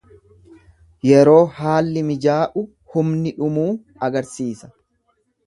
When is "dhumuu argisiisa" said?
3.37-4.73